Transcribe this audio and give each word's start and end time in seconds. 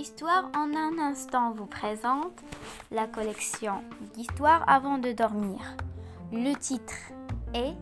Histoire 0.00 0.50
en 0.56 0.74
un 0.74 0.98
instant 0.98 1.52
vous 1.52 1.66
présente 1.66 2.32
la 2.90 3.06
collection 3.06 3.84
d'histoires 4.14 4.64
avant 4.66 4.96
de 4.96 5.12
dormir. 5.12 5.60
Le 6.32 6.54
titre 6.54 6.94
est 7.52 7.74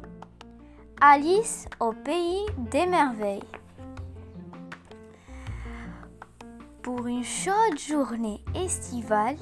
Alice 1.00 1.66
au 1.78 1.92
pays 1.92 2.44
des 2.72 2.86
merveilles. 2.86 3.48
Pour 6.82 7.06
une 7.06 7.22
chaude 7.22 7.78
journée 7.78 8.42
estivale, 8.52 9.36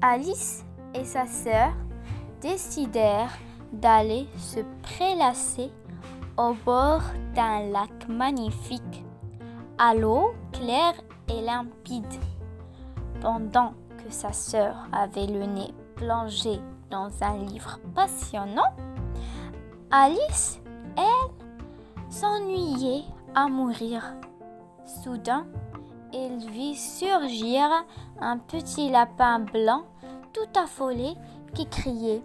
Alice 0.00 0.64
et 0.94 1.04
sa 1.04 1.26
sœur 1.26 1.74
décidèrent 2.40 3.36
d'aller 3.74 4.26
se 4.38 4.60
prélasser 4.80 5.70
au 6.38 6.54
bord 6.64 7.02
d'un 7.34 7.68
lac 7.68 8.08
magnifique, 8.08 9.04
à 9.76 9.94
l'eau 9.94 10.32
claire 10.50 10.94
limpide. 11.34 12.04
Pendant 13.20 13.74
que 14.04 14.10
sa 14.10 14.32
sœur 14.32 14.76
avait 14.92 15.26
le 15.26 15.44
nez 15.44 15.74
plongé 15.96 16.60
dans 16.90 17.10
un 17.22 17.38
livre 17.38 17.78
passionnant, 17.94 18.72
Alice, 19.90 20.60
elle, 20.96 22.10
s'ennuyait 22.10 23.04
à 23.34 23.48
mourir. 23.48 24.02
Soudain, 25.02 25.46
elle 26.12 26.38
vit 26.38 26.76
surgir 26.76 27.68
un 28.20 28.38
petit 28.38 28.90
lapin 28.90 29.40
blanc 29.40 29.84
tout 30.32 30.58
affolé 30.58 31.14
qui 31.54 31.66
criait 31.68 32.22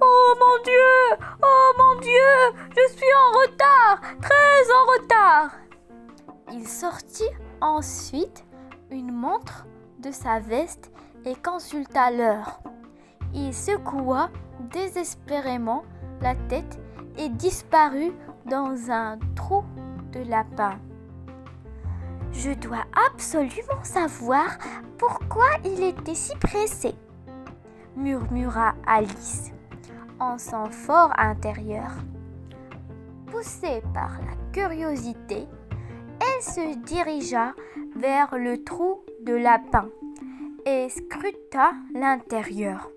Oh 0.00 0.34
mon 0.38 0.62
Dieu 0.64 1.26
Oh 1.42 1.72
mon 1.78 2.00
Dieu 2.00 2.58
Je 2.70 2.94
suis 2.94 3.14
en 3.14 3.38
retard 3.40 4.00
Très 4.20 4.72
en 4.74 5.02
retard 5.02 5.61
sortit 6.82 7.30
ensuite 7.60 8.44
une 8.90 9.12
montre 9.12 9.68
de 10.00 10.10
sa 10.10 10.40
veste 10.40 10.90
et 11.24 11.36
consulta 11.36 12.10
l'heure. 12.10 12.60
Il 13.32 13.54
secoua 13.54 14.30
désespérément 14.72 15.84
la 16.20 16.34
tête 16.34 16.80
et 17.18 17.28
disparut 17.28 18.10
dans 18.46 18.90
un 18.90 19.16
trou 19.36 19.62
de 20.10 20.28
lapin. 20.28 20.80
Je 22.32 22.50
dois 22.50 22.84
absolument 23.12 23.84
savoir 23.84 24.58
pourquoi 24.98 25.46
il 25.64 25.84
était 25.84 26.16
si 26.16 26.34
pressé, 26.34 26.96
murmura 27.94 28.74
Alice 28.88 29.52
en 30.18 30.36
son 30.36 30.64
fort 30.64 31.12
intérieur. 31.16 31.92
Poussée 33.26 33.84
par 33.94 34.18
la 34.26 34.34
curiosité, 34.50 35.46
se 36.42 36.74
dirigea 36.76 37.54
vers 37.94 38.36
le 38.36 38.64
trou 38.64 39.04
de 39.20 39.34
lapin 39.34 39.88
et 40.66 40.88
scruta 40.88 41.72
l'intérieur. 41.94 42.90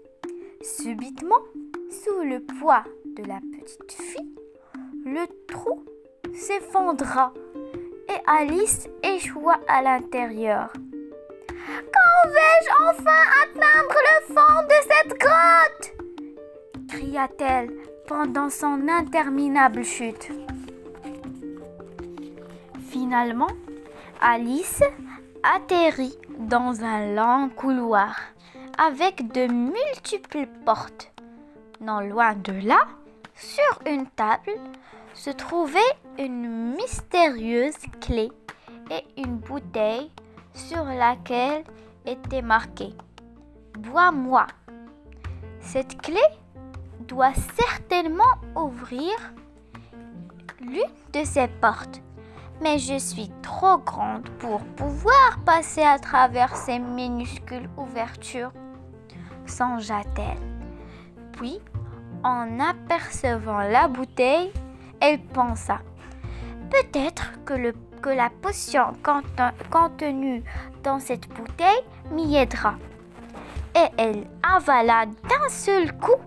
Subitement, 0.62 1.42
sous 1.90 2.24
le 2.24 2.40
poids 2.60 2.84
de 3.06 3.24
la 3.24 3.40
petite 3.40 3.92
fille, 3.92 4.36
le 5.06 5.26
trou 5.48 5.86
s'effondra 6.34 7.34
et 8.10 8.20
Alice 8.26 8.90
échoua 9.04 9.60
à 9.68 9.84
l'intérieur. 9.84 10.74
Quand 11.70 12.30
vais-je 12.30 12.72
enfin 12.90 13.22
atteindre 13.44 13.96
le 14.10 14.34
fond 14.34 14.64
de 14.68 14.80
cette 14.90 15.20
grotte? 15.20 15.94
cria-t-elle 16.90 17.72
pendant 18.08 18.50
son 18.50 18.88
interminable 18.88 19.84
chute. 19.84 20.32
Finalement, 23.06 23.52
Alice 24.20 24.82
atterrit 25.44 26.18
dans 26.40 26.84
un 26.84 27.14
long 27.14 27.50
couloir 27.50 28.16
avec 28.80 29.32
de 29.32 29.46
multiples 29.46 30.48
portes. 30.66 31.12
Non 31.80 32.00
loin 32.00 32.34
de 32.34 32.54
là, 32.68 32.80
sur 33.36 33.80
une 33.86 34.08
table, 34.08 34.54
se 35.14 35.30
trouvait 35.30 35.78
une 36.18 36.74
mystérieuse 36.74 37.78
clé 38.02 38.32
et 38.90 39.22
une 39.22 39.38
bouteille 39.38 40.10
sur 40.56 40.84
laquelle 40.84 41.64
était 42.08 42.42
marqué 42.42 42.96
Bois-moi. 43.78 44.48
Cette 45.60 46.02
clé 46.02 46.26
doit 47.02 47.36
certainement 47.56 48.24
ouvrir 48.56 49.14
l'une 50.60 50.90
de 51.14 51.24
ces 51.24 51.48
portes, 51.48 52.02
mais 52.62 52.80
je 52.80 52.98
suis 52.98 53.30
trop 53.42 53.78
grande 53.78 54.30
pour 54.40 54.62
pouvoir 54.62 55.40
passer 55.46 55.84
à 55.84 56.00
travers 56.00 56.56
ces 56.56 56.80
minuscules 56.80 57.70
ouvertures, 57.78 58.52
songea-t-elle. 59.46 60.38
Puis, 61.34 61.60
en 62.24 62.60
apercevant 62.60 63.60
la 63.60 63.88
bouteille, 63.88 64.52
elle 65.00 65.22
pensa 65.22 65.80
Peut-être 66.70 67.34
que, 67.46 67.54
la 68.10 68.30
potion 68.30 68.94
contenue 69.72 70.44
dans 70.84 71.00
cette 71.00 71.28
bouteille 71.30 71.84
m'y 72.12 72.36
aidera. 72.36 72.76
Et 73.76 73.88
elle 73.98 74.28
avala 74.44 75.08
d'un 75.08 75.50
seul 75.50 75.92
coup 75.98 76.22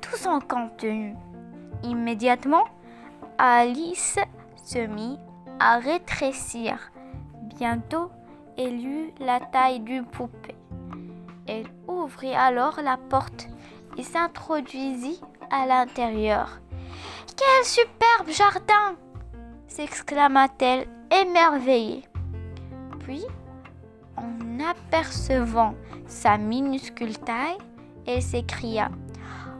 tout 0.00 0.16
son 0.16 0.40
contenu. 0.40 1.14
Immédiatement, 1.82 2.64
Alice 3.38 4.18
se 4.64 4.78
mit 4.78 5.18
à 5.60 5.78
rétrécir. 5.78 6.90
Bientôt, 7.56 8.10
elle 8.58 8.84
eut 8.84 9.12
la 9.20 9.40
taille 9.40 9.80
d'une 9.80 10.04
poupée. 10.04 10.54
Elle 11.46 11.66
ouvrit 11.86 12.34
alors 12.34 12.80
la 12.82 12.96
porte 12.96 13.48
et 13.96 14.02
s'introduisit 14.02 15.20
à 15.50 15.66
l'intérieur. 15.66 16.60
Quel 17.36 17.64
superbe 17.64 18.30
jardin 18.30 18.96
s'exclama-t-elle 19.68 20.86
émerveillée. 21.10 22.04
Puis, 23.00 23.24
en 24.16 24.60
apercevant 24.60 25.74
sa 26.06 26.38
minuscule 26.38 27.18
taille, 27.18 27.58
elle 28.06 28.22
s'écria 28.22 28.90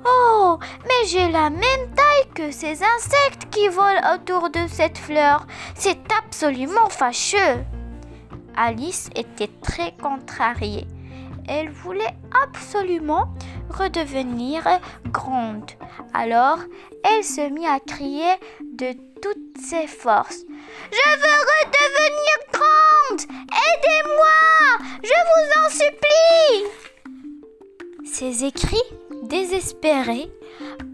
Oh, 0.05 0.59
mais 0.85 1.09
j'ai 1.09 1.31
la 1.31 1.51
même 1.51 1.95
taille 1.95 2.29
que 2.35 2.51
ces 2.51 2.83
insectes 2.83 3.49
qui 3.51 3.69
volent 3.69 4.15
autour 4.15 4.51
de 4.51 4.67
cette 4.69 4.99
fleur. 4.99 5.47
C'est 5.75 5.99
absolument 6.19 6.89
fâcheux. 6.89 7.65
Alice 8.57 9.11
était 9.15 9.51
très 9.63 9.93
contrariée. 9.93 10.87
Elle 11.49 11.71
voulait 11.71 12.17
absolument 12.43 13.29
redevenir 13.71 14.63
grande. 15.07 15.71
Alors, 16.15 16.59
elle 17.05 17.25
se 17.25 17.49
mit 17.51 17.67
à 17.67 17.79
crier 17.81 18.35
de 18.61 18.93
toutes 19.23 19.59
ses 19.61 19.87
forces. 19.87 20.41
Je 20.91 21.11
veux 21.11 21.39
redevenir 21.53 22.37
grande 22.53 23.21
Aidez-moi 23.51 24.87
Je 25.03 25.09
vous 25.09 25.65
en 25.65 25.71
supplie 25.71 26.86
Ses 28.19 28.47
écrits 28.47 28.91
désespérés 29.25 30.31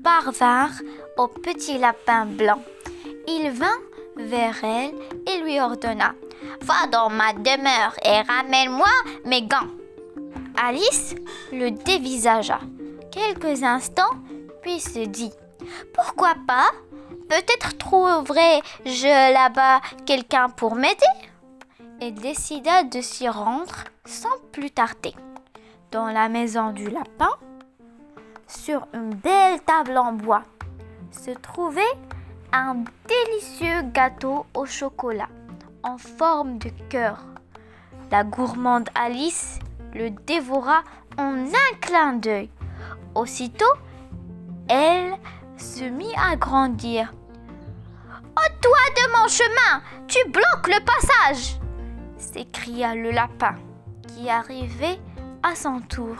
parvinrent 0.02 0.82
au 1.16 1.28
petit 1.28 1.78
lapin 1.78 2.26
blanc. 2.26 2.60
Il 3.28 3.52
vint 3.52 3.78
vers 4.16 4.64
elle 4.64 4.92
et 5.28 5.40
lui 5.40 5.60
ordonna 5.60 6.16
Va 6.62 6.88
dans 6.90 7.10
ma 7.10 7.32
demeure 7.32 7.94
et 8.04 8.22
ramène-moi 8.22 8.90
mes 9.24 9.42
gants. 9.42 9.68
Alice 10.60 11.14
le 11.52 11.70
dévisagea 11.70 12.58
quelques 13.12 13.62
instants, 13.62 14.16
puis 14.60 14.80
se 14.80 15.06
dit 15.06 15.30
Pourquoi 15.94 16.34
pas? 16.44 16.72
Peut-être 17.28 17.78
trouverai-je 17.78 19.32
là-bas 19.32 19.80
quelqu'un 20.06 20.48
pour 20.48 20.74
m'aider 20.74 21.14
Elle 22.00 22.14
décida 22.14 22.82
de 22.82 23.00
s'y 23.00 23.28
rendre 23.28 23.84
sans 24.06 24.40
plus 24.50 24.72
tarder. 24.72 25.14
Dans 25.92 26.06
la 26.06 26.30
maison 26.30 26.72
du 26.72 26.88
lapin, 26.88 27.30
sur 28.46 28.86
une 28.94 29.14
belle 29.14 29.60
table 29.60 29.98
en 29.98 30.14
bois, 30.14 30.42
se 31.10 31.30
trouvait 31.32 31.82
un 32.50 32.76
délicieux 33.06 33.82
gâteau 33.92 34.46
au 34.54 34.64
chocolat 34.64 35.28
en 35.82 35.98
forme 35.98 36.56
de 36.56 36.70
cœur. 36.88 37.18
La 38.10 38.24
gourmande 38.24 38.88
Alice 38.94 39.58
le 39.94 40.08
dévora 40.08 40.82
en 41.18 41.44
un 41.44 41.76
clin 41.82 42.14
d'œil. 42.14 42.48
Aussitôt, 43.14 43.74
elle 44.70 45.12
se 45.58 45.84
mit 45.84 46.14
à 46.16 46.36
grandir. 46.36 47.12
Ôte-toi 48.34 48.78
de 48.96 49.20
mon 49.20 49.28
chemin, 49.28 49.82
tu 50.08 50.18
bloques 50.30 50.68
le 50.68 50.82
passage 50.84 51.58
s'écria 52.16 52.94
le 52.94 53.10
lapin, 53.10 53.56
qui 54.08 54.30
arrivait 54.30 54.98
à 55.42 55.54
son 55.54 55.80
tour. 55.80 56.16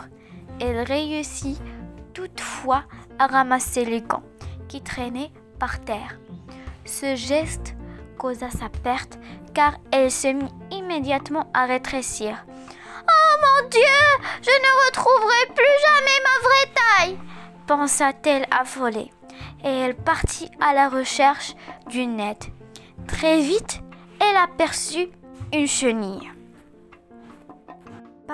Elle 0.59 0.79
réussit 0.81 1.59
toutefois 2.13 2.83
à 3.19 3.27
ramasser 3.27 3.85
les 3.85 4.01
gants 4.01 4.23
qui 4.67 4.81
traînaient 4.81 5.31
par 5.59 5.79
terre. 5.81 6.19
Ce 6.85 7.15
geste 7.15 7.75
causa 8.17 8.49
sa 8.49 8.69
perte 8.69 9.19
car 9.53 9.77
elle 9.91 10.11
se 10.11 10.27
mit 10.27 10.49
immédiatement 10.71 11.49
à 11.53 11.65
rétrécir. 11.65 12.45
Oh 12.49 13.35
mon 13.41 13.69
Dieu, 13.69 13.79
je 14.41 14.49
ne 14.49 14.85
retrouverai 14.85 15.53
plus 15.53 15.75
jamais 15.87 16.19
ma 16.23 16.37
vraie 16.47 16.73
taille, 16.75 17.19
pensa-t-elle 17.67 18.45
affolée, 18.51 19.11
et 19.63 19.69
elle 19.69 19.95
partit 19.95 20.49
à 20.59 20.73
la 20.73 20.89
recherche 20.89 21.55
d'une 21.87 22.19
aide. 22.19 22.43
Très 23.07 23.41
vite, 23.41 23.81
elle 24.19 24.37
aperçut 24.37 25.09
une 25.51 25.67
chenille. 25.67 26.32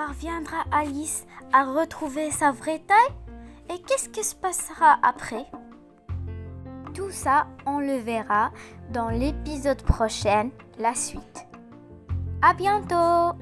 Parviendra 0.06 0.64
Alice 0.72 1.26
à 1.52 1.62
retrouver 1.62 2.30
sa 2.30 2.52
vraie 2.52 2.78
taille 2.78 3.14
Et 3.68 3.82
qu'est-ce 3.82 4.08
qui 4.08 4.24
se 4.24 4.34
passera 4.34 4.98
après? 5.02 5.44
Tout 6.94 7.10
ça, 7.10 7.48
on 7.66 7.80
le 7.80 7.98
verra 7.98 8.50
dans 8.94 9.10
l'épisode 9.10 9.82
prochain, 9.82 10.48
la 10.78 10.94
suite. 10.94 11.46
À 12.40 12.54
bientôt 12.54 13.36